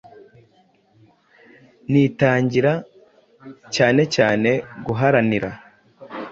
[1.91, 2.73] nitangira
[3.73, 4.51] cyanecyane
[4.85, 5.51] guharanira